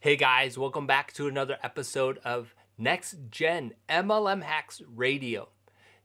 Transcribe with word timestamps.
Hey 0.00 0.14
guys, 0.14 0.56
welcome 0.56 0.86
back 0.86 1.12
to 1.14 1.26
another 1.26 1.58
episode 1.60 2.18
of 2.18 2.54
Next 2.78 3.16
Gen 3.32 3.72
MLM 3.88 4.44
Hacks 4.44 4.80
Radio. 4.94 5.48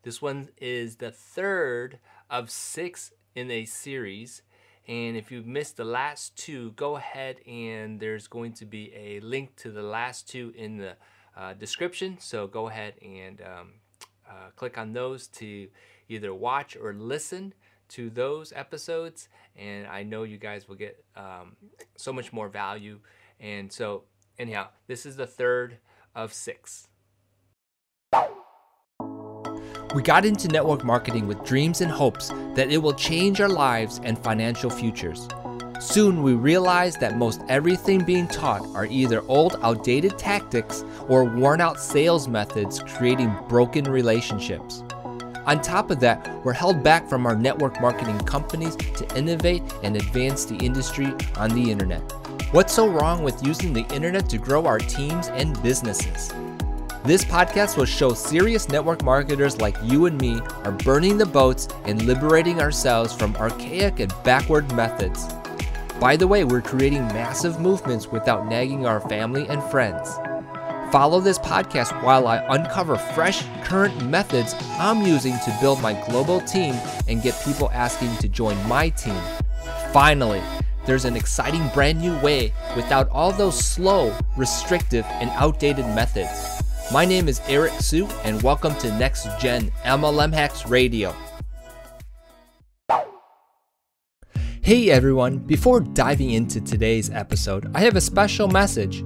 This 0.01 0.19
one 0.19 0.49
is 0.57 0.95
the 0.95 1.11
third 1.11 1.99
of 2.27 2.49
six 2.49 3.11
in 3.35 3.51
a 3.51 3.65
series. 3.65 4.41
And 4.87 5.15
if 5.15 5.31
you've 5.31 5.45
missed 5.45 5.77
the 5.77 5.83
last 5.83 6.35
two, 6.35 6.71
go 6.71 6.95
ahead 6.95 7.35
and 7.47 7.99
there's 7.99 8.25
going 8.25 8.53
to 8.53 8.65
be 8.65 8.91
a 8.95 9.19
link 9.19 9.55
to 9.57 9.69
the 9.69 9.83
last 9.83 10.27
two 10.27 10.51
in 10.57 10.77
the 10.77 10.95
uh, 11.37 11.53
description. 11.53 12.17
So 12.19 12.47
go 12.47 12.69
ahead 12.69 12.95
and 12.99 13.41
um, 13.41 13.73
uh, 14.27 14.49
click 14.55 14.79
on 14.79 14.93
those 14.93 15.27
to 15.27 15.67
either 16.09 16.33
watch 16.33 16.75
or 16.75 16.95
listen 16.95 17.53
to 17.89 18.09
those 18.09 18.53
episodes. 18.55 19.29
And 19.55 19.85
I 19.85 20.01
know 20.01 20.23
you 20.23 20.39
guys 20.39 20.67
will 20.67 20.77
get 20.77 21.05
um, 21.15 21.55
so 21.95 22.11
much 22.11 22.33
more 22.33 22.49
value. 22.49 22.99
And 23.39 23.71
so, 23.71 24.03
anyhow, 24.39 24.67
this 24.87 25.05
is 25.05 25.15
the 25.15 25.27
third 25.27 25.77
of 26.15 26.33
six. 26.33 26.87
We 29.93 30.01
got 30.01 30.25
into 30.25 30.47
network 30.47 30.83
marketing 30.83 31.27
with 31.27 31.43
dreams 31.43 31.81
and 31.81 31.91
hopes 31.91 32.29
that 32.55 32.71
it 32.71 32.79
will 32.79 32.93
change 32.93 33.39
our 33.39 33.49
lives 33.49 34.01
and 34.03 34.17
financial 34.17 34.71
futures. 34.71 35.27
Soon 35.79 36.23
we 36.23 36.33
realized 36.33 36.99
that 37.01 37.17
most 37.17 37.41
everything 37.49 38.03
being 38.03 38.27
taught 38.27 38.65
are 38.73 38.85
either 38.85 39.21
old, 39.27 39.57
outdated 39.61 40.17
tactics 40.17 40.83
or 41.09 41.25
worn 41.25 41.61
out 41.61 41.79
sales 41.79 42.27
methods 42.27 42.79
creating 42.79 43.35
broken 43.47 43.83
relationships. 43.83 44.81
On 45.45 45.61
top 45.61 45.91
of 45.91 45.99
that, 45.99 46.43
we're 46.45 46.53
held 46.53 46.83
back 46.83 47.09
from 47.09 47.25
our 47.25 47.35
network 47.35 47.81
marketing 47.81 48.17
companies 48.19 48.77
to 48.77 49.17
innovate 49.17 49.61
and 49.83 49.97
advance 49.97 50.45
the 50.45 50.55
industry 50.55 51.13
on 51.35 51.49
the 51.49 51.69
internet. 51.69 52.01
What's 52.53 52.75
so 52.75 52.87
wrong 52.87 53.23
with 53.23 53.43
using 53.43 53.73
the 53.73 53.91
internet 53.91 54.29
to 54.29 54.37
grow 54.37 54.67
our 54.67 54.77
teams 54.77 55.29
and 55.29 55.59
businesses? 55.63 56.31
This 57.03 57.25
podcast 57.25 57.77
will 57.77 57.85
show 57.85 58.13
serious 58.13 58.69
network 58.69 59.03
marketers 59.03 59.59
like 59.59 59.75
you 59.81 60.05
and 60.05 60.21
me 60.21 60.39
are 60.63 60.71
burning 60.71 61.17
the 61.17 61.25
boats 61.25 61.67
and 61.85 62.03
liberating 62.03 62.61
ourselves 62.61 63.11
from 63.11 63.35
archaic 63.37 63.99
and 63.99 64.13
backward 64.23 64.71
methods. 64.75 65.33
By 65.99 66.15
the 66.15 66.27
way, 66.27 66.43
we're 66.43 66.61
creating 66.61 67.07
massive 67.07 67.59
movements 67.59 68.11
without 68.11 68.45
nagging 68.47 68.85
our 68.85 69.01
family 69.09 69.47
and 69.47 69.63
friends. 69.71 70.13
Follow 70.91 71.21
this 71.21 71.39
podcast 71.39 72.03
while 72.03 72.27
I 72.27 72.37
uncover 72.55 72.97
fresh, 72.97 73.43
current 73.63 73.99
methods 74.05 74.53
I'm 74.77 75.01
using 75.01 75.33
to 75.39 75.57
build 75.59 75.81
my 75.81 75.93
global 76.05 76.39
team 76.41 76.75
and 77.07 77.23
get 77.23 77.33
people 77.43 77.71
asking 77.73 78.15
to 78.17 78.29
join 78.29 78.55
my 78.67 78.89
team. 78.89 79.19
Finally, 79.91 80.43
there's 80.85 81.05
an 81.05 81.15
exciting 81.15 81.67
brand 81.73 81.99
new 81.99 82.17
way 82.19 82.53
without 82.75 83.09
all 83.09 83.31
those 83.31 83.57
slow, 83.57 84.15
restrictive, 84.35 85.05
and 85.05 85.29
outdated 85.31 85.85
methods. 85.87 86.61
My 86.91 87.05
name 87.05 87.27
is 87.27 87.41
Eric 87.47 87.71
Sue, 87.79 88.07
and 88.23 88.41
welcome 88.41 88.75
to 88.75 88.97
Next 88.97 89.27
Gen 89.39 89.71
MLM 89.85 90.33
Hacks 90.33 90.67
Radio. 90.67 91.15
Hey 94.61 94.89
everyone, 94.89 95.39
before 95.39 95.81
diving 95.81 96.31
into 96.31 96.61
today's 96.61 97.09
episode, 97.09 97.69
I 97.75 97.81
have 97.81 97.95
a 97.95 98.01
special 98.01 98.47
message. 98.47 99.03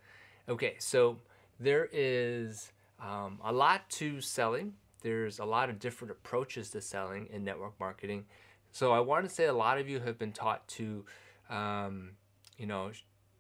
Okay, 0.48 0.76
so 0.80 1.18
there 1.60 1.90
is 1.92 2.72
um, 3.00 3.40
a 3.44 3.52
lot 3.52 3.90
to 3.92 4.22
selling. 4.22 4.74
There's 5.02 5.40
a 5.40 5.46
lot 5.46 5.70
of 5.70 5.80
different 5.80 6.12
approaches 6.12 6.70
to 6.72 6.82
selling 6.82 7.28
in 7.32 7.44
network 7.44 7.80
marketing. 7.80 8.26
So 8.72 8.92
I 8.92 9.00
want 9.00 9.28
to 9.28 9.34
say 9.34 9.46
a 9.46 9.54
lot 9.54 9.78
of 9.78 9.88
you 9.88 10.00
have 10.02 10.20
been 10.20 10.34
taught 10.34 10.68
to, 10.70 11.06
um, 11.50 12.12
you 12.58 12.66
know, 12.66 12.92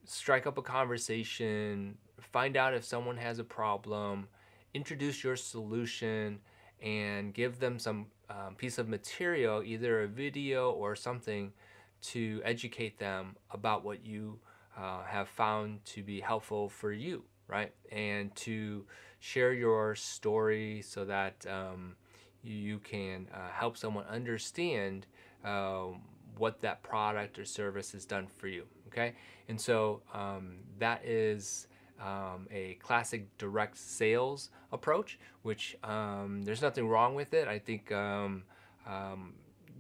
strike 0.05 0.47
up 0.47 0.57
a 0.57 0.61
conversation, 0.61 1.97
find 2.19 2.57
out 2.57 2.73
if 2.73 2.83
someone 2.83 3.17
has 3.17 3.39
a 3.39 3.43
problem, 3.43 4.27
introduce 4.73 5.23
your 5.23 5.35
solution, 5.35 6.39
and 6.81 7.33
give 7.33 7.59
them 7.59 7.79
some 7.79 8.07
um, 8.29 8.55
piece 8.55 8.77
of 8.77 8.87
material, 8.87 9.63
either 9.63 10.03
a 10.03 10.07
video 10.07 10.71
or 10.71 10.95
something 10.95 11.51
to 12.01 12.41
educate 12.43 12.99
them 12.99 13.35
about 13.51 13.83
what 13.83 14.05
you 14.05 14.39
uh, 14.77 15.03
have 15.03 15.27
found 15.29 15.83
to 15.85 16.03
be 16.03 16.19
helpful 16.19 16.69
for 16.69 16.91
you, 16.91 17.23
right? 17.47 17.73
And 17.91 18.35
to 18.37 18.85
share 19.19 19.53
your 19.53 19.95
story 19.95 20.81
so 20.81 21.05
that 21.05 21.45
um, 21.49 21.95
you 22.43 22.79
can 22.79 23.27
uh, 23.33 23.49
help 23.51 23.77
someone 23.77 24.05
understand 24.05 25.07
uh, 25.43 25.85
what 26.37 26.61
that 26.61 26.83
product 26.83 27.39
or 27.39 27.45
service 27.45 27.93
has 27.93 28.05
done 28.05 28.27
for 28.27 28.47
you, 28.47 28.65
okay? 28.87 29.13
And 29.47 29.59
so 29.59 30.01
um, 30.13 30.57
that 30.79 31.05
is 31.05 31.67
um, 32.01 32.47
a 32.51 32.77
classic 32.81 33.37
direct 33.37 33.77
sales 33.77 34.49
approach, 34.71 35.17
which 35.43 35.77
um, 35.83 36.43
there's 36.43 36.61
nothing 36.61 36.87
wrong 36.87 37.15
with 37.15 37.33
it. 37.33 37.47
I 37.47 37.59
think 37.59 37.91
um, 37.91 38.43
um, 38.87 39.33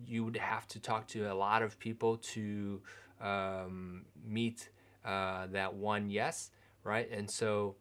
you 0.05 0.23
would 0.23 0.37
have 0.37 0.67
to 0.69 0.79
talk 0.79 1.07
to 1.07 1.31
a 1.31 1.35
lot 1.35 1.61
of 1.61 1.77
people 1.79 2.17
to 2.17 2.81
um, 3.21 4.05
meet 4.25 4.69
uh, 5.03 5.47
that 5.47 5.73
one 5.73 6.09
yes, 6.09 6.51
right? 6.83 7.09
And 7.11 7.29
so 7.29 7.75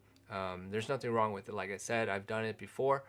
there's 0.69 0.89
nothing 0.89 1.11
wrong 1.11 1.33
with 1.33 1.49
it. 1.49 1.55
Like 1.55 1.71
I 1.71 1.77
said, 1.77 2.09
I've 2.09 2.27
done 2.27 2.45
it 2.45 2.57
before. 2.57 3.03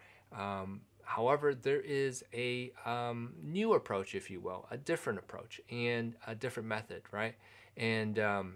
However, 1.06 1.54
there 1.54 1.80
is 1.80 2.24
a 2.34 2.72
um, 2.84 3.34
new 3.40 3.74
approach, 3.74 4.16
if 4.16 4.28
you 4.28 4.40
will, 4.40 4.66
a 4.72 4.76
different 4.76 5.20
approach 5.20 5.60
and 5.70 6.14
a 6.26 6.34
different 6.34 6.68
method, 6.68 7.02
right? 7.12 7.36
And 7.76 8.18
um, 8.18 8.54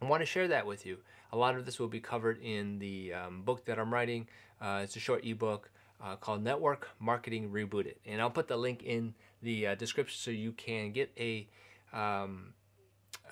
I 0.00 0.06
want 0.06 0.22
to 0.22 0.26
share 0.26 0.48
that 0.48 0.66
with 0.66 0.84
you. 0.84 0.98
A 1.32 1.36
lot 1.36 1.56
of 1.56 1.64
this 1.64 1.78
will 1.78 1.88
be 1.88 2.00
covered 2.00 2.42
in 2.42 2.78
the 2.78 3.14
um, 3.14 3.42
book 3.42 3.64
that 3.64 3.78
I'm 3.78 3.92
writing. 3.92 4.28
Uh, 4.60 4.80
it's 4.82 4.96
a 4.96 5.00
short 5.00 5.24
ebook 5.24 5.70
uh, 6.02 6.16
called 6.16 6.42
Network 6.42 6.90
Marketing 7.00 7.50
Rebooted. 7.50 7.94
And 8.04 8.20
I'll 8.20 8.30
put 8.30 8.48
the 8.48 8.56
link 8.56 8.82
in 8.82 9.14
the 9.42 9.68
uh, 9.68 9.74
description 9.74 10.18
so 10.18 10.30
you 10.30 10.52
can 10.52 10.92
get 10.92 11.10
a, 11.18 11.48
um, 11.92 12.52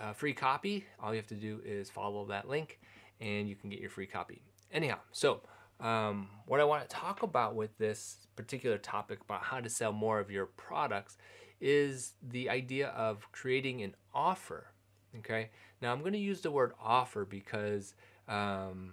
a, 0.00 0.14
free 0.14 0.32
copy. 0.32 0.86
All 1.02 1.12
you 1.12 1.18
have 1.18 1.26
to 1.28 1.34
do 1.34 1.60
is 1.64 1.90
follow 1.90 2.24
that 2.26 2.48
link 2.48 2.80
and 3.20 3.48
you 3.48 3.54
can 3.54 3.68
get 3.68 3.80
your 3.80 3.90
free 3.90 4.06
copy. 4.06 4.40
Anyhow, 4.72 4.98
so 5.12 5.42
um, 5.78 6.28
what 6.46 6.60
I 6.60 6.64
want 6.64 6.88
to 6.88 6.94
talk 6.94 7.22
about 7.22 7.54
with 7.54 7.76
this 7.78 8.26
particular 8.34 8.78
topic 8.78 9.20
about 9.20 9.42
how 9.42 9.60
to 9.60 9.68
sell 9.68 9.92
more 9.92 10.20
of 10.20 10.30
your 10.30 10.46
products 10.46 11.18
is 11.60 12.14
the 12.22 12.48
idea 12.48 12.88
of 12.88 13.30
creating 13.32 13.82
an 13.82 13.94
offer. 14.14 14.69
Okay, 15.18 15.50
now 15.82 15.92
I'm 15.92 16.00
going 16.00 16.12
to 16.12 16.18
use 16.18 16.40
the 16.40 16.50
word 16.50 16.72
offer 16.80 17.24
because 17.24 17.94
um, 18.28 18.92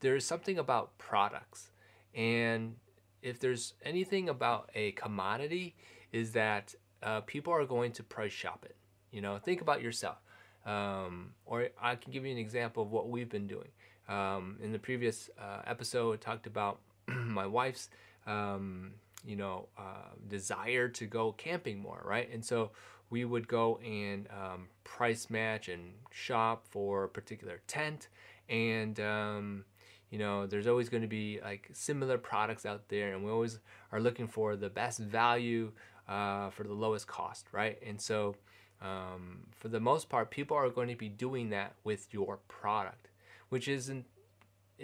there's 0.00 0.24
something 0.24 0.58
about 0.58 0.98
products 0.98 1.70
and 2.14 2.74
if 3.22 3.38
there's 3.40 3.74
anything 3.84 4.28
about 4.28 4.70
a 4.74 4.92
commodity, 4.92 5.74
is 6.12 6.32
that 6.32 6.74
uh, 7.02 7.20
people 7.22 7.52
are 7.52 7.64
going 7.64 7.92
to 7.92 8.02
price 8.02 8.32
shop 8.32 8.64
it. 8.64 8.76
You 9.10 9.20
know, 9.20 9.38
think 9.38 9.60
about 9.60 9.82
yourself. 9.82 10.18
Um, 10.66 11.30
or 11.46 11.68
I 11.80 11.96
can 11.96 12.12
give 12.12 12.24
you 12.24 12.32
an 12.32 12.38
example 12.38 12.82
of 12.82 12.90
what 12.90 13.08
we've 13.08 13.28
been 13.28 13.46
doing. 13.46 13.68
Um, 14.08 14.58
in 14.62 14.72
the 14.72 14.78
previous 14.78 15.30
uh, 15.38 15.62
episode, 15.66 16.14
I 16.14 16.16
talked 16.16 16.46
about 16.46 16.80
my 17.06 17.46
wife's, 17.46 17.90
um, 18.26 18.92
you 19.24 19.36
know, 19.36 19.68
uh, 19.78 20.14
desire 20.28 20.88
to 20.88 21.06
go 21.06 21.32
camping 21.32 21.78
more, 21.78 22.02
right? 22.04 22.28
And 22.32 22.44
so 22.44 22.70
we 23.10 23.24
would 23.24 23.48
go 23.48 23.78
and 23.78 24.28
um, 24.30 24.68
price 24.84 25.30
match 25.30 25.68
and 25.68 25.94
shop 26.10 26.66
for 26.68 27.04
a 27.04 27.08
particular 27.08 27.60
tent, 27.66 28.08
and 28.48 28.98
um, 29.00 29.64
you 30.10 30.18
know 30.18 30.46
there's 30.46 30.66
always 30.66 30.88
going 30.88 31.02
to 31.02 31.08
be 31.08 31.40
like 31.42 31.68
similar 31.72 32.18
products 32.18 32.64
out 32.64 32.88
there 32.88 33.14
and 33.14 33.24
we 33.24 33.30
always 33.30 33.58
are 33.92 34.00
looking 34.00 34.26
for 34.26 34.56
the 34.56 34.70
best 34.70 34.98
value 34.98 35.72
uh, 36.08 36.50
for 36.50 36.64
the 36.64 36.72
lowest 36.72 37.06
cost, 37.06 37.46
right? 37.52 37.78
And 37.86 38.00
so, 38.00 38.34
um, 38.80 39.40
for 39.56 39.68
the 39.68 39.80
most 39.80 40.08
part, 40.08 40.30
people 40.30 40.56
are 40.56 40.70
going 40.70 40.88
to 40.88 40.96
be 40.96 41.08
doing 41.08 41.50
that 41.50 41.74
with 41.84 42.08
your 42.12 42.38
product, 42.48 43.08
which 43.50 43.68
isn't 43.68 44.06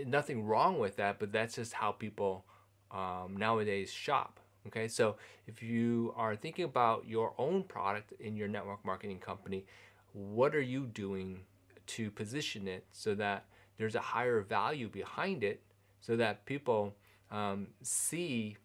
nothing 0.07 0.45
wrong 0.45 0.79
with 0.79 0.97
that, 0.97 1.19
but 1.19 1.33
that's 1.33 1.55
just 1.55 1.73
how 1.73 1.93
people 1.93 2.45
um, 2.91 3.37
nowadays 3.39 3.91
shop. 3.91 4.41
Okay, 4.67 4.89
so 4.89 5.17
if 5.47 5.63
you 5.63 6.15
are 6.17 6.37
thinking 6.37 6.65
about 6.65 7.07
your 7.07 7.35
own 7.37 7.63
product 7.65 8.13
in 8.19 8.37
your 8.37 8.49
network 8.49 8.85
marketing 8.85 9.19
company, 9.19 9.67
what 10.13 10.55
are 10.55 10.63
you 10.63 10.87
doing 10.87 11.41
to 11.87 12.11
position 12.11 12.67
it 12.67 12.85
so 12.93 13.15
that 13.15 13.45
there's 13.77 13.95
a 13.95 14.01
higher 14.01 14.41
value 14.41 14.89
behind 14.89 15.45
it 15.45 15.61
so 16.01 16.17
that 16.17 16.47
people 16.47 16.95
um, 17.31 17.69
see 17.83 18.57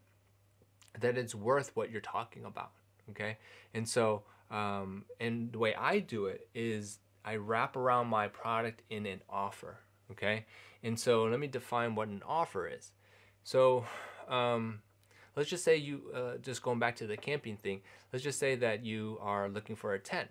that 0.99 1.17
it's 1.17 1.35
worth 1.35 1.75
what 1.75 1.91
you're 1.91 2.01
talking 2.01 2.45
about. 2.45 2.71
Okay, 3.09 3.37
and 3.73 3.87
so 3.87 4.23
um, 4.51 5.05
and 5.19 5.51
the 5.51 5.59
way 5.59 5.73
I 5.75 5.99
do 5.99 6.25
it 6.25 6.47
is 6.53 6.99
I 7.25 7.35
wrap 7.35 7.75
around 7.75 8.07
my 8.07 8.27
product 8.27 8.83
in 8.89 9.05
an 9.05 9.21
offer. 9.29 9.79
Okay, 10.11 10.45
and 10.83 10.99
so 10.99 11.23
let 11.23 11.39
me 11.39 11.47
define 11.47 11.95
what 11.95 12.07
an 12.07 12.21
offer 12.25 12.67
is. 12.67 12.91
So 13.43 13.85
um, 14.27 14.81
let's 15.35 15.49
just 15.49 15.63
say 15.63 15.75
you 15.77 16.01
uh, 16.13 16.37
just 16.41 16.61
going 16.61 16.79
back 16.79 16.95
to 16.97 17.07
the 17.07 17.17
camping 17.17 17.57
thing. 17.57 17.81
Let's 18.11 18.23
just 18.23 18.39
say 18.39 18.55
that 18.55 18.85
you 18.85 19.17
are 19.21 19.49
looking 19.49 19.75
for 19.75 19.93
a 19.93 19.99
tent. 19.99 20.29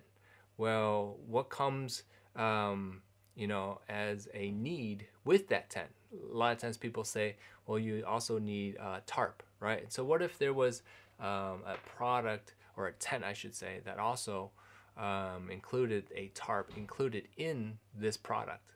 Well, 0.57 1.17
what 1.27 1.49
comes 1.49 2.03
um, 2.35 3.01
you 3.39 3.47
know, 3.47 3.79
as 3.87 4.27
a 4.33 4.51
need 4.51 5.05
with 5.23 5.47
that 5.47 5.69
tent. 5.69 5.89
A 6.11 6.35
lot 6.35 6.51
of 6.51 6.57
times 6.57 6.77
people 6.77 7.05
say, 7.05 7.37
well, 7.65 7.79
you 7.79 8.03
also 8.05 8.37
need 8.37 8.75
a 8.75 9.01
tarp, 9.05 9.43
right? 9.61 9.91
So 9.91 10.03
what 10.03 10.21
if 10.21 10.37
there 10.37 10.53
was 10.53 10.81
um, 11.21 11.63
a 11.65 11.75
product 11.85 12.53
or 12.75 12.87
a 12.87 12.91
tent, 12.93 13.23
I 13.23 13.31
should 13.31 13.55
say, 13.55 13.79
that 13.85 13.97
also 13.97 14.51
um, 14.97 15.49
included 15.49 16.05
a 16.13 16.31
tarp 16.33 16.73
included 16.75 17.29
in 17.37 17.77
this 17.97 18.17
product? 18.17 18.73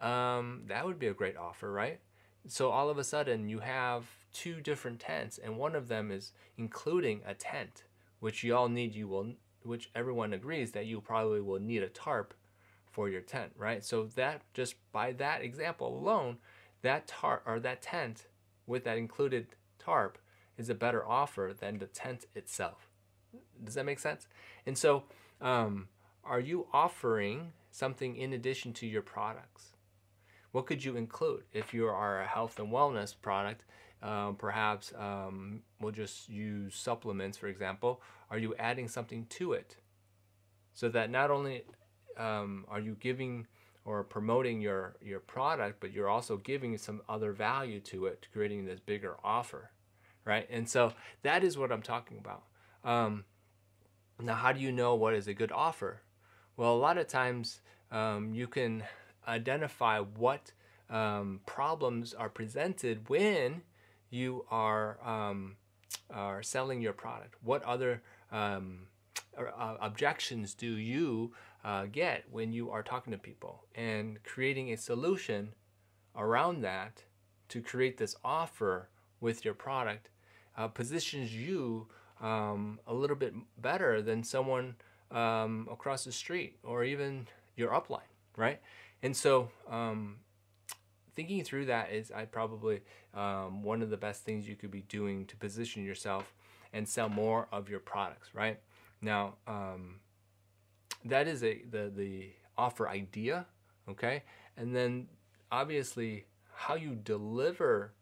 Um, 0.00 0.62
that 0.66 0.84
would 0.84 0.98
be 0.98 1.06
a 1.06 1.14
great 1.14 1.36
offer, 1.36 1.70
right? 1.70 2.00
So 2.48 2.70
all 2.70 2.90
of 2.90 2.98
a 2.98 3.04
sudden 3.04 3.48
you 3.48 3.60
have 3.60 4.04
two 4.34 4.60
different 4.60 5.00
tents, 5.00 5.38
and 5.38 5.56
one 5.56 5.74
of 5.74 5.88
them 5.88 6.10
is 6.10 6.32
including 6.58 7.22
a 7.26 7.32
tent, 7.32 7.84
which 8.20 8.44
you 8.44 8.54
all 8.54 8.68
need. 8.68 8.94
You 8.94 9.08
will, 9.08 9.32
which 9.62 9.90
everyone 9.94 10.34
agrees 10.34 10.72
that 10.72 10.86
you 10.86 11.00
probably 11.00 11.40
will 11.40 11.60
need 11.60 11.82
a 11.82 11.88
tarp 11.88 12.34
for 12.90 13.08
your 13.08 13.22
tent, 13.22 13.52
right? 13.56 13.82
So 13.82 14.04
that 14.16 14.42
just 14.52 14.74
by 14.92 15.12
that 15.12 15.42
example 15.42 15.98
alone, 15.98 16.38
that 16.82 17.06
tarp 17.06 17.42
or 17.46 17.58
that 17.60 17.80
tent 17.80 18.26
with 18.66 18.84
that 18.84 18.98
included 18.98 19.46
tarp 19.78 20.18
is 20.56 20.68
a 20.68 20.74
better 20.74 21.04
offer 21.06 21.52
than 21.58 21.78
the 21.78 21.86
tent 21.86 22.26
itself. 22.34 22.90
Does 23.64 23.74
that 23.74 23.86
make 23.86 23.98
sense? 23.98 24.28
And 24.66 24.76
so, 24.78 25.04
um, 25.40 25.88
are 26.24 26.40
you 26.40 26.66
offering 26.72 27.52
something 27.70 28.16
in 28.16 28.32
addition 28.32 28.72
to 28.74 28.86
your 28.86 29.02
products? 29.02 29.74
What 30.52 30.66
could 30.66 30.84
you 30.84 30.96
include? 30.96 31.42
If 31.52 31.74
you 31.74 31.86
are 31.86 32.22
a 32.22 32.26
health 32.26 32.60
and 32.60 32.68
wellness 32.68 33.14
product, 33.20 33.64
um, 34.04 34.36
perhaps 34.36 34.92
um, 34.98 35.62
we'll 35.80 35.90
just 35.90 36.28
use 36.28 36.74
supplements, 36.76 37.38
for 37.38 37.46
example. 37.46 38.02
Are 38.30 38.38
you 38.38 38.54
adding 38.58 38.86
something 38.86 39.24
to 39.30 39.54
it? 39.54 39.78
So 40.74 40.90
that 40.90 41.10
not 41.10 41.30
only 41.30 41.64
um, 42.18 42.66
are 42.68 42.80
you 42.80 42.96
giving 43.00 43.46
or 43.86 44.04
promoting 44.04 44.60
your 44.60 44.96
your 45.00 45.20
product, 45.20 45.80
but 45.80 45.90
you're 45.92 46.08
also 46.08 46.36
giving 46.36 46.76
some 46.76 47.00
other 47.08 47.32
value 47.32 47.80
to 47.80 48.04
it, 48.06 48.28
creating 48.30 48.66
this 48.66 48.78
bigger 48.78 49.16
offer, 49.24 49.70
right? 50.26 50.46
And 50.50 50.68
so 50.68 50.92
that 51.22 51.42
is 51.42 51.56
what 51.56 51.72
I'm 51.72 51.82
talking 51.82 52.18
about. 52.18 52.42
Um, 52.84 53.24
now, 54.20 54.34
how 54.34 54.52
do 54.52 54.60
you 54.60 54.70
know 54.70 54.94
what 54.94 55.14
is 55.14 55.28
a 55.28 55.34
good 55.34 55.50
offer? 55.50 56.02
Well, 56.58 56.74
a 56.74 56.76
lot 56.76 56.98
of 56.98 57.08
times 57.08 57.60
um, 57.90 58.34
you 58.34 58.48
can 58.48 58.84
identify 59.26 60.00
what 60.00 60.52
um, 60.90 61.40
problems 61.46 62.12
are 62.12 62.28
presented 62.28 63.08
when 63.08 63.62
you 64.14 64.44
are 64.50 64.98
um, 65.04 65.56
are 66.10 66.42
selling 66.42 66.80
your 66.80 66.92
product. 66.92 67.34
What 67.42 67.62
other 67.64 68.02
um, 68.30 68.86
uh, 69.36 69.76
objections 69.80 70.54
do 70.54 70.76
you 70.76 71.32
uh, 71.64 71.86
get 71.90 72.24
when 72.30 72.52
you 72.52 72.70
are 72.70 72.82
talking 72.82 73.12
to 73.12 73.18
people 73.18 73.64
and 73.74 74.22
creating 74.22 74.72
a 74.72 74.76
solution 74.76 75.54
around 76.16 76.62
that 76.62 77.02
to 77.48 77.60
create 77.60 77.98
this 77.98 78.14
offer 78.24 78.88
with 79.20 79.44
your 79.44 79.54
product 79.54 80.10
uh, 80.56 80.68
positions 80.68 81.34
you 81.34 81.88
um, 82.20 82.78
a 82.86 82.94
little 82.94 83.16
bit 83.16 83.34
better 83.58 84.00
than 84.00 84.22
someone 84.22 84.76
um, 85.10 85.68
across 85.70 86.04
the 86.04 86.12
street 86.12 86.58
or 86.62 86.84
even 86.84 87.26
your 87.56 87.70
upline, 87.70 88.10
right? 88.36 88.60
And 89.02 89.16
so, 89.16 89.50
um, 89.68 90.16
thinking 91.14 91.44
through 91.44 91.66
that 91.66 91.92
is 91.92 92.10
I 92.10 92.24
probably 92.24 92.80
um, 93.14 93.62
one 93.62 93.82
of 93.82 93.90
the 93.90 93.96
best 93.96 94.24
things 94.24 94.48
you 94.48 94.56
could 94.56 94.70
be 94.70 94.82
doing 94.82 95.26
to 95.26 95.36
position 95.36 95.84
yourself 95.84 96.34
and 96.72 96.88
sell 96.88 97.08
more 97.08 97.48
of 97.52 97.68
your 97.68 97.80
products, 97.80 98.34
right? 98.34 98.58
Now, 99.00 99.34
um, 99.46 100.00
that 101.04 101.28
is 101.28 101.42
a 101.44 101.62
the 101.70 101.92
the 101.94 102.30
offer 102.56 102.88
idea, 102.88 103.46
okay? 103.88 104.22
And 104.56 104.74
then 104.74 105.08
obviously 105.50 106.26
how 106.54 106.74
you 106.74 106.94
deliver 106.94 107.92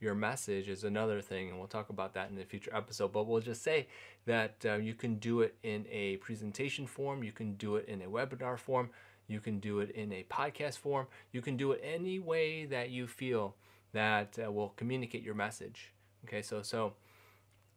your 0.00 0.14
message 0.14 0.68
is 0.68 0.82
another 0.84 1.20
thing, 1.20 1.48
and 1.48 1.58
we'll 1.58 1.68
talk 1.68 1.88
about 1.88 2.14
that 2.14 2.30
in 2.30 2.38
a 2.38 2.44
future 2.44 2.74
episode. 2.74 3.12
But 3.12 3.26
we'll 3.26 3.40
just 3.40 3.62
say 3.62 3.86
that 4.26 4.56
uh, 4.64 4.74
you 4.74 4.94
can 4.94 5.16
do 5.16 5.42
it 5.42 5.54
in 5.62 5.86
a 5.90 6.16
presentation 6.16 6.86
form, 6.86 7.22
you 7.22 7.32
can 7.32 7.54
do 7.54 7.76
it 7.76 7.88
in 7.88 8.02
a 8.02 8.06
webinar 8.06 8.58
form, 8.58 8.90
you 9.28 9.40
can 9.40 9.60
do 9.60 9.80
it 9.80 9.90
in 9.90 10.12
a 10.12 10.24
podcast 10.24 10.78
form, 10.78 11.06
you 11.32 11.40
can 11.40 11.56
do 11.56 11.72
it 11.72 11.80
any 11.82 12.18
way 12.18 12.64
that 12.66 12.90
you 12.90 13.06
feel 13.06 13.54
that 13.92 14.38
uh, 14.44 14.50
will 14.50 14.70
communicate 14.70 15.22
your 15.22 15.34
message. 15.34 15.92
Okay, 16.24 16.42
so 16.42 16.62
so 16.62 16.94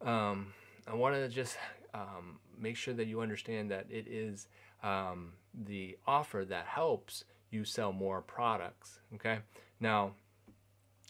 um, 0.01 0.53
I 0.87 0.95
want 0.95 1.15
to 1.15 1.27
just 1.27 1.57
um, 1.93 2.39
make 2.57 2.75
sure 2.75 2.93
that 2.93 3.07
you 3.07 3.21
understand 3.21 3.71
that 3.71 3.87
it 3.89 4.07
is 4.07 4.47
um, 4.83 5.33
the 5.53 5.97
offer 6.05 6.45
that 6.45 6.65
helps 6.65 7.25
you 7.49 7.65
sell 7.65 7.91
more 7.91 8.21
products. 8.21 8.99
Okay. 9.15 9.39
Now, 9.79 10.11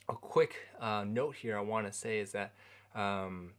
a 0.07 0.13
quick 0.13 0.55
uh, 0.79 1.03
note 1.05 1.35
here 1.35 1.57
I 1.57 1.61
want 1.61 1.87
to 1.87 1.93
say 1.93 2.19
is 2.19 2.31
that 2.31 2.53
um, 2.93 3.51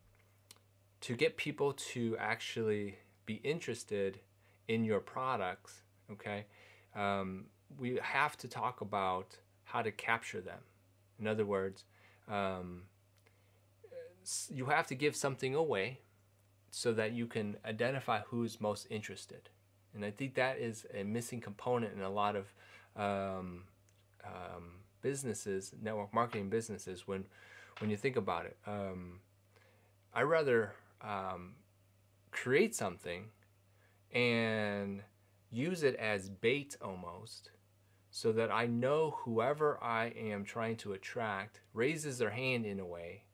to 1.02 1.14
get 1.14 1.36
people 1.36 1.72
to 1.92 2.16
actually 2.18 2.98
be 3.26 3.34
interested 3.34 4.20
in 4.68 4.84
your 4.84 5.00
products, 5.00 5.82
okay, 6.10 6.46
um, 6.96 7.44
we 7.78 7.98
have 8.02 8.36
to 8.38 8.48
talk 8.48 8.80
about 8.80 9.36
how 9.64 9.82
to 9.82 9.92
capture 9.92 10.40
them. 10.40 10.60
In 11.20 11.26
other 11.26 11.44
words, 11.44 11.84
um, 12.28 12.82
you 14.52 14.66
have 14.66 14.86
to 14.88 14.94
give 14.94 15.14
something 15.14 15.54
away 15.54 16.00
so 16.70 16.92
that 16.92 17.12
you 17.12 17.26
can 17.26 17.56
identify 17.64 18.20
who's 18.26 18.60
most 18.60 18.86
interested. 18.90 19.48
And 19.94 20.04
I 20.04 20.10
think 20.10 20.34
that 20.34 20.58
is 20.58 20.86
a 20.92 21.04
missing 21.04 21.40
component 21.40 21.94
in 21.94 22.02
a 22.02 22.10
lot 22.10 22.36
of 22.36 22.52
um, 22.96 23.62
um, 24.24 24.80
businesses, 25.00 25.72
network 25.80 26.12
marketing 26.12 26.50
businesses, 26.50 27.06
when, 27.06 27.24
when 27.78 27.90
you 27.90 27.96
think 27.96 28.16
about 28.16 28.46
it. 28.46 28.56
Um, 28.66 29.20
I 30.12 30.22
rather 30.22 30.72
um, 31.02 31.54
create 32.30 32.74
something 32.74 33.26
and 34.12 35.02
use 35.50 35.82
it 35.82 35.94
as 35.96 36.28
bait 36.28 36.76
almost 36.82 37.50
so 38.10 38.32
that 38.32 38.50
I 38.50 38.66
know 38.66 39.16
whoever 39.24 39.82
I 39.82 40.06
am 40.06 40.44
trying 40.44 40.76
to 40.78 40.94
attract 40.94 41.60
raises 41.74 42.18
their 42.18 42.30
hand 42.30 42.64
in 42.64 42.80
a 42.80 42.86
way, 42.86 43.24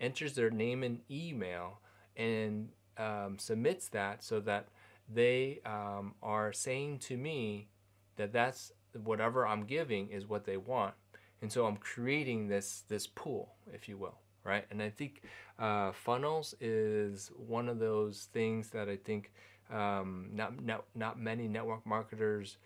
enters 0.00 0.34
their 0.34 0.50
name 0.50 0.82
and 0.82 1.00
email, 1.10 1.80
and 2.16 2.68
um, 2.96 3.36
submits 3.38 3.88
that 3.88 4.22
so 4.22 4.40
that 4.40 4.68
they 5.12 5.60
um, 5.66 6.14
are 6.22 6.52
saying 6.52 7.00
to 7.00 7.16
me 7.16 7.68
that 8.16 8.32
that's 8.32 8.72
whatever 9.02 9.46
I'm 9.46 9.64
giving 9.64 10.08
is 10.10 10.28
what 10.28 10.44
they 10.44 10.56
want. 10.56 10.94
And 11.40 11.50
so 11.50 11.66
I'm 11.66 11.76
creating 11.76 12.48
this 12.48 12.84
this 12.88 13.06
pool, 13.06 13.54
if 13.72 13.88
you 13.88 13.96
will, 13.96 14.18
right? 14.44 14.64
And 14.70 14.80
I 14.80 14.90
think 14.90 15.22
uh, 15.58 15.92
funnels 15.92 16.54
is 16.60 17.32
one 17.36 17.68
of 17.68 17.78
those 17.78 18.28
things 18.32 18.70
that 18.70 18.88
I 18.88 18.96
think 18.96 19.32
um, 19.72 20.28
not, 20.32 20.62
not 20.62 20.84
not 20.94 21.20
many 21.20 21.48
network 21.48 21.84
marketers 21.86 22.56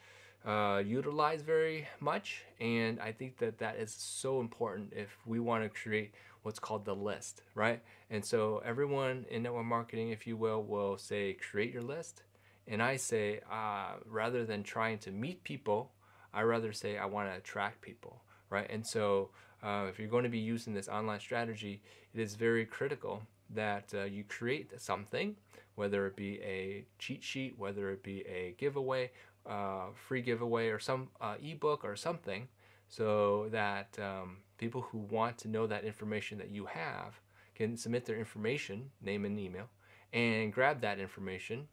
uh, 0.45 0.83
utilize 0.85 1.43
very 1.43 1.89
much. 2.01 2.45
And 2.61 3.01
I 3.01 3.13
think 3.13 3.39
that 3.39 3.59
that 3.59 3.77
is 3.77 3.93
so 3.93 4.41
important 4.41 4.93
if 4.95 5.17
we 5.27 5.41
want 5.41 5.65
to 5.65 5.69
create 5.69 6.13
what's 6.43 6.59
called 6.59 6.85
the 6.85 6.95
list, 6.95 7.43
right? 7.55 7.83
And 8.11 8.25
so 8.25 8.63
everyone 8.65 9.27
in 9.31 9.43
network 9.43 9.67
marketing, 9.67 10.11
if 10.11 10.27
you 10.27 10.37
will, 10.37 10.63
will 10.63 10.97
say 10.97 11.35
create 11.35 11.73
your 11.73 11.83
list 11.83 12.23
and 12.69 12.83
I 12.83 12.97
say, 12.97 13.41
uh, 13.51 13.95
rather 14.07 14.45
than 14.45 14.63
trying 14.63 14.99
to 14.99 15.13
meet 15.13 15.43
people, 15.45 15.93
I 16.35 16.43
rather 16.43 16.73
say 16.73 16.99
I 16.99 17.07
want 17.07 17.29
to 17.31 17.37
attract 17.37 17.81
people, 17.81 18.21
right? 18.51 18.67
And 18.69 18.87
so, 18.87 19.31
uh, 19.63 19.87
if 19.89 19.99
you're 19.99 20.09
going 20.09 20.25
to 20.25 20.31
be 20.31 20.39
using 20.39 20.75
this 20.75 20.89
online 20.89 21.21
strategy, 21.21 21.81
it 22.13 22.21
is 22.21 22.35
very 22.35 22.67
critical 22.67 23.23
that 23.55 23.93
uh, 23.95 24.05
you 24.05 24.25
create 24.25 24.71
something, 24.81 25.37
whether 25.77 26.07
it 26.07 26.17
be 26.17 26.41
a 26.43 26.85
cheat 26.99 27.23
sheet, 27.23 27.55
whether 27.57 27.91
it 27.91 28.03
be 28.03 28.21
a 28.27 28.55
giveaway, 28.59 29.11
uh, 29.47 29.87
free 29.95 30.21
giveaway, 30.21 30.69
or 30.69 30.79
some 30.79 31.09
uh, 31.21 31.37
ebook 31.41 31.85
or 31.85 31.95
something, 31.95 32.49
so 32.89 33.49
that 33.51 33.97
um, 34.01 34.39
people 34.59 34.83
who 34.83 34.99
want 34.99 35.39
to 35.39 35.49
know 35.49 35.67
that 35.67 35.85
information 35.85 36.39
that 36.39 36.51
you 36.51 36.67
have 36.67 37.21
can 37.55 37.77
submit 37.77 38.05
their 38.05 38.19
information, 38.19 38.91
name 39.01 39.25
and 39.25 39.39
email, 39.39 39.69
and 40.13 40.53
grab 40.53 40.81
that 40.81 40.99
information 40.99 41.69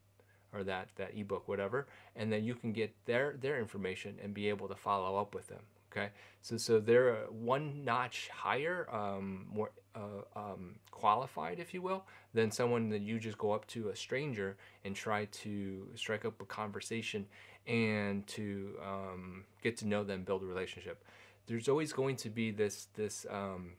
or 0.54 0.64
that 0.64 0.90
that 0.98 1.12
ebook, 1.16 1.48
whatever, 1.48 1.88
and 2.16 2.32
then 2.32 2.44
you 2.44 2.56
can 2.56 2.72
get 2.72 2.94
their 3.06 3.36
their 3.40 3.60
information 3.60 4.18
and 4.22 4.34
be 4.34 4.50
able 4.50 4.68
to 4.68 4.76
follow 4.76 5.18
up 5.18 5.34
with 5.34 5.48
them. 5.48 5.62
Okay, 5.96 6.10
so 6.42 6.58
so 6.58 6.80
they're 6.80 7.26
one 7.30 7.86
notch 7.86 8.28
higher, 8.30 8.88
um, 8.92 9.46
more 9.54 9.70
uh, 9.96 10.24
um, 10.36 10.76
qualified, 10.90 11.60
if 11.60 11.72
you 11.72 11.84
will, 11.84 12.04
than 12.34 12.50
someone 12.50 12.90
that 12.90 13.02
you 13.02 13.20
just 13.20 13.38
go 13.38 13.52
up 13.52 13.68
to 13.68 13.90
a 13.90 13.96
stranger 13.96 14.58
and 14.86 14.96
try 14.96 15.26
to 15.26 15.88
strike 15.94 16.26
up 16.26 16.42
a 16.42 16.46
conversation 16.46 17.28
and 17.68 18.26
to 18.26 18.74
um, 18.84 19.44
get 19.62 19.78
to 19.78 19.88
know 19.88 20.04
them, 20.04 20.24
build 20.24 20.42
a 20.42 20.46
relationship. 20.46 21.04
There's 21.46 21.70
always 21.70 21.94
going 21.94 22.16
to 22.18 22.30
be 22.30 22.50
this 22.50 22.88
this 22.96 23.28
um, 23.30 23.74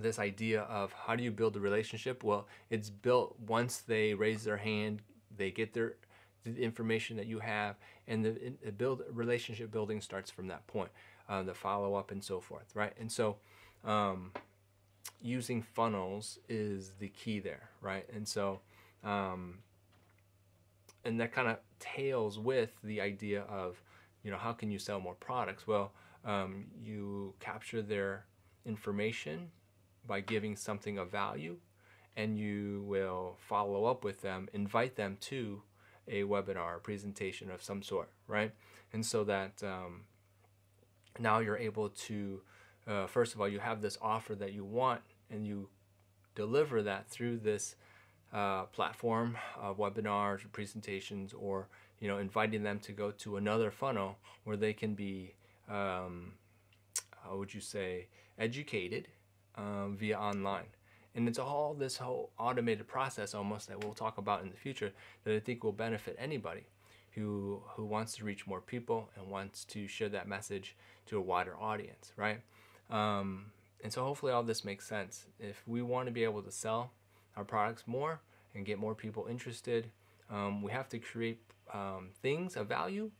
this 0.00 0.18
idea 0.18 0.62
of 0.62 0.94
how 0.94 1.16
do 1.16 1.22
you 1.22 1.30
build 1.30 1.54
a 1.56 1.60
relationship? 1.60 2.24
Well, 2.24 2.48
it's 2.70 2.88
built 2.88 3.38
once 3.46 3.78
they 3.78 4.14
raise 4.14 4.44
their 4.44 4.56
hand, 4.56 5.02
they 5.36 5.50
get 5.50 5.74
their 5.74 5.96
the 6.54 6.62
information 6.62 7.16
that 7.16 7.26
you 7.26 7.38
have, 7.38 7.76
and 8.06 8.24
the, 8.24 8.52
the 8.64 8.72
build 8.72 9.02
relationship 9.12 9.70
building 9.70 10.00
starts 10.00 10.30
from 10.30 10.48
that 10.48 10.66
point. 10.66 10.90
Uh, 11.28 11.42
the 11.42 11.54
follow 11.54 11.94
up 11.94 12.10
and 12.10 12.24
so 12.24 12.40
forth, 12.40 12.74
right? 12.74 12.94
And 12.98 13.12
so, 13.12 13.36
um, 13.84 14.32
using 15.20 15.62
funnels 15.62 16.38
is 16.48 16.92
the 16.98 17.08
key 17.08 17.38
there, 17.38 17.68
right? 17.80 18.06
And 18.14 18.26
so, 18.26 18.60
um, 19.04 19.58
and 21.04 21.20
that 21.20 21.32
kind 21.32 21.48
of 21.48 21.58
tails 21.78 22.38
with 22.38 22.70
the 22.82 23.00
idea 23.00 23.42
of, 23.42 23.82
you 24.22 24.30
know, 24.30 24.36
how 24.36 24.52
can 24.52 24.70
you 24.70 24.78
sell 24.78 25.00
more 25.00 25.14
products? 25.14 25.66
Well, 25.66 25.92
um, 26.24 26.66
you 26.82 27.34
capture 27.40 27.82
their 27.82 28.24
information 28.64 29.50
by 30.06 30.20
giving 30.20 30.56
something 30.56 30.98
of 30.98 31.10
value 31.10 31.56
and 32.16 32.36
you 32.36 32.82
will 32.86 33.36
follow 33.38 33.84
up 33.84 34.02
with 34.02 34.22
them, 34.22 34.48
invite 34.52 34.96
them 34.96 35.16
to 35.20 35.62
a 36.08 36.22
webinar, 36.22 36.76
a 36.76 36.80
presentation 36.80 37.50
of 37.50 37.62
some 37.62 37.82
sort, 37.82 38.08
right? 38.26 38.52
And 38.92 39.04
so 39.04 39.24
that 39.24 39.62
um, 39.62 40.02
now 41.18 41.38
you're 41.40 41.58
able 41.58 41.90
to, 41.90 42.40
uh, 42.86 43.06
first 43.06 43.34
of 43.34 43.40
all, 43.40 43.48
you 43.48 43.58
have 43.58 43.82
this 43.82 43.98
offer 44.00 44.34
that 44.36 44.52
you 44.52 44.64
want 44.64 45.02
and 45.30 45.46
you 45.46 45.68
deliver 46.34 46.82
that 46.82 47.08
through 47.08 47.38
this 47.38 47.74
uh, 48.32 48.64
platform 48.64 49.36
of 49.60 49.78
webinars 49.78 50.44
or 50.44 50.48
presentations 50.52 51.32
or 51.32 51.66
you 51.98 52.06
know 52.06 52.18
inviting 52.18 52.62
them 52.62 52.78
to 52.78 52.92
go 52.92 53.10
to 53.10 53.36
another 53.36 53.70
funnel 53.70 54.16
where 54.44 54.56
they 54.56 54.72
can 54.72 54.94
be 54.94 55.32
um, 55.68 56.32
how 57.22 57.36
would 57.36 57.52
you 57.52 57.60
say 57.60 58.06
educated 58.38 59.08
um, 59.56 59.96
via 59.98 60.18
online 60.18 60.66
and 61.14 61.28
it's 61.28 61.38
all 61.38 61.74
this 61.74 61.96
whole 61.96 62.30
automated 62.38 62.86
process 62.86 63.34
almost 63.34 63.68
that 63.68 63.82
we'll 63.82 63.94
talk 63.94 64.18
about 64.18 64.42
in 64.42 64.50
the 64.50 64.56
future 64.56 64.92
that 65.24 65.34
I 65.34 65.40
think 65.40 65.64
will 65.64 65.72
benefit 65.72 66.16
anybody 66.18 66.66
who 67.12 67.62
who 67.74 67.84
wants 67.84 68.14
to 68.16 68.24
reach 68.24 68.46
more 68.46 68.60
people 68.60 69.08
and 69.16 69.30
wants 69.30 69.64
to 69.66 69.88
share 69.88 70.08
that 70.10 70.28
message 70.28 70.76
to 71.06 71.18
a 71.18 71.20
wider 71.20 71.56
audience, 71.58 72.12
right? 72.16 72.40
Um, 72.90 73.46
and 73.82 73.92
so 73.92 74.04
hopefully 74.04 74.32
all 74.32 74.42
this 74.42 74.64
makes 74.64 74.86
sense. 74.86 75.26
If 75.38 75.62
we 75.66 75.82
want 75.82 76.06
to 76.06 76.12
be 76.12 76.24
able 76.24 76.42
to 76.42 76.50
sell 76.50 76.90
our 77.36 77.44
products 77.44 77.84
more 77.86 78.20
and 78.54 78.66
get 78.66 78.78
more 78.78 78.94
people 78.94 79.26
interested, 79.28 79.90
um, 80.30 80.62
we 80.62 80.72
have 80.72 80.88
to 80.90 80.98
create 80.98 81.40
um, 81.72 82.10
things 82.22 82.56
of 82.56 82.66
value 82.66 83.10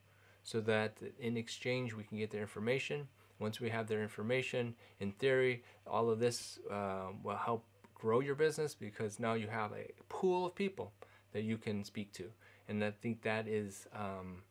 so 0.42 0.60
that 0.62 0.96
in 1.20 1.36
exchange 1.36 1.94
we 1.94 2.04
can 2.04 2.18
get 2.18 2.30
their 2.30 2.40
information. 2.40 3.08
Once 3.38 3.60
we 3.60 3.68
have 3.70 3.86
their 3.86 4.02
information, 4.02 4.74
in 4.98 5.12
theory, 5.12 5.62
all 5.86 6.10
of 6.10 6.18
this 6.18 6.58
uh, 6.70 7.06
will 7.22 7.36
help 7.36 7.64
grow 7.98 8.20
your 8.20 8.34
business 8.34 8.74
because 8.74 9.18
now 9.18 9.34
you 9.34 9.48
have 9.48 9.72
a 9.72 9.90
pool 10.08 10.46
of 10.46 10.54
people 10.54 10.92
that 11.32 11.42
you 11.42 11.58
can 11.58 11.84
speak 11.84 12.12
to. 12.12 12.24
And 12.68 12.82
I 12.84 12.90
think 12.90 13.22
that 13.22 13.48
is 13.48 13.86
um, 13.94 14.42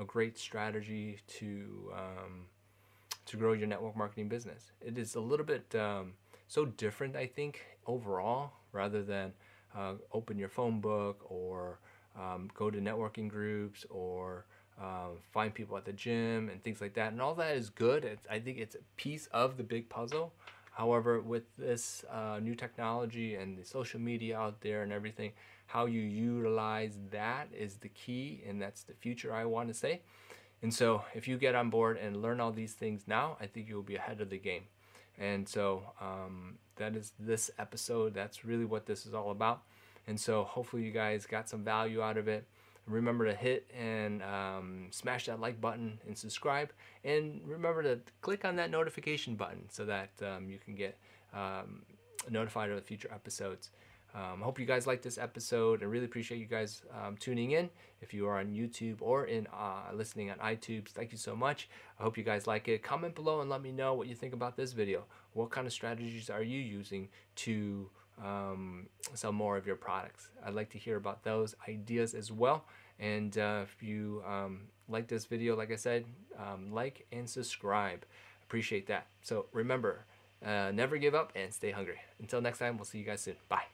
a 0.00 0.04
great 0.04 0.38
strategy 0.38 1.18
to 1.38 1.92
um, 1.92 2.46
to 3.26 3.36
grow 3.36 3.52
your 3.52 3.66
network 3.66 3.96
marketing 3.96 4.28
business. 4.28 4.72
It 4.80 4.98
is 4.98 5.14
a 5.14 5.20
little 5.20 5.46
bit 5.46 5.74
um, 5.74 6.12
so 6.46 6.66
different, 6.66 7.16
I 7.16 7.26
think, 7.26 7.64
overall, 7.86 8.52
rather 8.72 9.02
than 9.02 9.32
uh, 9.74 9.94
open 10.12 10.38
your 10.38 10.48
phone 10.48 10.80
book 10.80 11.20
or 11.24 11.78
um, 12.18 12.48
go 12.54 12.70
to 12.70 12.78
networking 12.78 13.28
groups 13.28 13.84
or 13.90 14.44
um, 14.80 15.18
find 15.32 15.54
people 15.54 15.76
at 15.76 15.84
the 15.84 15.92
gym 15.92 16.48
and 16.48 16.62
things 16.62 16.80
like 16.80 16.94
that. 16.94 17.12
And 17.12 17.20
all 17.20 17.34
that 17.36 17.56
is 17.56 17.70
good. 17.70 18.04
It's, 18.04 18.26
I 18.30 18.38
think 18.38 18.58
it's 18.58 18.74
a 18.74 18.84
piece 18.96 19.26
of 19.28 19.56
the 19.56 19.62
big 19.62 19.88
puzzle. 19.88 20.32
However, 20.74 21.20
with 21.20 21.44
this 21.56 22.04
uh, 22.10 22.40
new 22.42 22.56
technology 22.56 23.36
and 23.36 23.56
the 23.56 23.64
social 23.64 24.00
media 24.00 24.36
out 24.36 24.60
there 24.60 24.82
and 24.82 24.92
everything, 24.92 25.32
how 25.66 25.86
you 25.86 26.00
utilize 26.00 26.98
that 27.12 27.48
is 27.56 27.76
the 27.76 27.88
key, 27.88 28.42
and 28.46 28.60
that's 28.60 28.82
the 28.82 28.92
future 28.92 29.32
I 29.32 29.44
want 29.44 29.68
to 29.68 29.74
say. 29.74 30.02
And 30.62 30.74
so, 30.74 31.04
if 31.14 31.28
you 31.28 31.38
get 31.38 31.54
on 31.54 31.70
board 31.70 31.96
and 31.96 32.20
learn 32.20 32.40
all 32.40 32.50
these 32.50 32.72
things 32.72 33.04
now, 33.06 33.36
I 33.40 33.46
think 33.46 33.68
you 33.68 33.76
will 33.76 33.82
be 33.82 33.96
ahead 33.96 34.20
of 34.20 34.30
the 34.30 34.38
game. 34.38 34.64
And 35.18 35.48
so, 35.48 35.84
um, 36.00 36.58
that 36.76 36.96
is 36.96 37.12
this 37.20 37.50
episode. 37.58 38.14
That's 38.14 38.44
really 38.44 38.64
what 38.64 38.86
this 38.86 39.06
is 39.06 39.14
all 39.14 39.30
about. 39.30 39.62
And 40.08 40.18
so, 40.18 40.42
hopefully, 40.42 40.82
you 40.82 40.90
guys 40.90 41.24
got 41.24 41.48
some 41.48 41.62
value 41.64 42.02
out 42.02 42.16
of 42.16 42.26
it. 42.26 42.46
Remember 42.86 43.24
to 43.26 43.34
hit 43.34 43.70
and 43.78 44.22
um, 44.22 44.88
smash 44.90 45.26
that 45.26 45.40
like 45.40 45.60
button 45.60 45.98
and 46.06 46.16
subscribe. 46.16 46.70
And 47.02 47.40
remember 47.46 47.82
to 47.82 48.00
click 48.20 48.44
on 48.44 48.56
that 48.56 48.70
notification 48.70 49.36
button 49.36 49.64
so 49.70 49.84
that 49.86 50.10
um, 50.22 50.48
you 50.50 50.58
can 50.58 50.74
get 50.74 50.98
um, 51.32 51.82
notified 52.30 52.70
of 52.70 52.76
the 52.76 52.82
future 52.82 53.10
episodes. 53.12 53.70
Um, 54.14 54.42
I 54.42 54.44
hope 54.44 54.60
you 54.60 54.66
guys 54.66 54.86
like 54.86 55.02
this 55.02 55.18
episode. 55.18 55.82
I 55.82 55.86
really 55.86 56.04
appreciate 56.04 56.38
you 56.38 56.46
guys 56.46 56.82
um, 57.02 57.16
tuning 57.16 57.50
in. 57.50 57.68
If 58.00 58.14
you 58.14 58.28
are 58.28 58.38
on 58.38 58.52
YouTube 58.52 58.98
or 59.00 59.24
in 59.24 59.48
uh, 59.52 59.92
listening 59.92 60.30
on 60.30 60.38
iTunes, 60.38 60.90
thank 60.90 61.10
you 61.10 61.18
so 61.18 61.34
much. 61.34 61.68
I 61.98 62.04
hope 62.04 62.16
you 62.16 62.22
guys 62.22 62.46
like 62.46 62.68
it. 62.68 62.82
Comment 62.82 63.12
below 63.12 63.40
and 63.40 63.50
let 63.50 63.60
me 63.60 63.72
know 63.72 63.94
what 63.94 64.06
you 64.06 64.14
think 64.14 64.32
about 64.32 64.56
this 64.56 64.72
video. 64.72 65.04
What 65.32 65.50
kind 65.50 65.66
of 65.66 65.72
strategies 65.72 66.30
are 66.30 66.44
you 66.44 66.60
using 66.60 67.08
to 67.36 67.90
um, 68.22 68.86
sell 69.14 69.32
more 69.32 69.56
of 69.56 69.66
your 69.66 69.76
products? 69.76 70.28
I'd 70.44 70.54
like 70.54 70.70
to 70.70 70.78
hear 70.78 70.96
about 70.96 71.24
those 71.24 71.54
ideas 71.68 72.14
as 72.14 72.30
well. 72.30 72.64
And 72.98 73.36
uh, 73.36 73.60
if 73.64 73.82
you 73.82 74.22
um, 74.26 74.62
like 74.88 75.08
this 75.08 75.24
video, 75.24 75.56
like 75.56 75.72
I 75.72 75.76
said, 75.76 76.04
um, 76.38 76.72
like 76.72 77.06
and 77.12 77.28
subscribe. 77.28 78.04
Appreciate 78.46 78.86
that. 78.88 79.06
So 79.22 79.46
remember, 79.52 80.04
uh, 80.44 80.70
never 80.72 80.96
give 80.96 81.14
up 81.14 81.32
and 81.34 81.52
stay 81.52 81.70
hungry. 81.70 81.98
Until 82.20 82.40
next 82.40 82.58
time, 82.58 82.76
we'll 82.76 82.84
see 82.84 82.98
you 82.98 83.04
guys 83.04 83.22
soon. 83.22 83.36
Bye. 83.48 83.64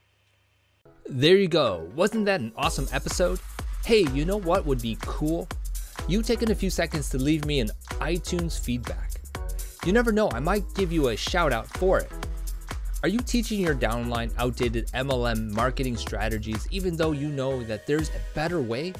There 1.07 1.37
you 1.37 1.49
go. 1.49 1.91
Wasn't 1.95 2.25
that 2.27 2.41
an 2.41 2.53
awesome 2.57 2.87
episode? 2.93 3.41
Hey, 3.85 4.07
you 4.13 4.25
know 4.25 4.37
what 4.37 4.65
would 4.65 4.81
be 4.81 4.97
cool? 5.01 5.49
You 6.09 6.23
taking 6.23 6.51
a 6.51 6.55
few 6.55 6.71
seconds 6.71 7.11
to 7.11 7.19
leave 7.19 7.45
me 7.45 7.61
an 7.61 7.71
iTunes 8.01 8.59
feedback. 8.59 9.11
You 9.85 9.93
never 9.93 10.13
know, 10.13 10.31
I 10.33 10.41
might 10.41 10.65
give 10.75 10.93
you 10.93 11.09
a 11.09 11.17
shout 11.17 11.53
out 11.53 11.67
for 11.67 11.99
it. 11.99 12.11
Are 13.03 13.09
you 13.09 13.21
teaching 13.21 13.61
your 13.61 13.75
downline 13.75 14.31
outdated 14.37 14.89
MLM 14.89 15.53
marketing 15.53 15.97
strategies 15.97 16.69
even 16.71 16.97
though 16.97 17.13
you 17.13 17.29
know 17.29 17.63
that 17.65 17.87
there's 17.87 18.11
a 18.11 18.21
better 18.35 18.61
way? 18.61 18.93